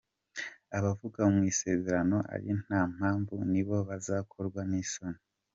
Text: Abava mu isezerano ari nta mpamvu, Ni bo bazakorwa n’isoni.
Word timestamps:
Abava 0.77 1.23
mu 1.33 1.41
isezerano 1.51 2.17
ari 2.33 2.49
nta 2.65 2.81
mpamvu, 2.95 3.35
Ni 3.51 3.61
bo 3.67 3.77
bazakorwa 3.89 4.61
n’isoni. 4.69 5.19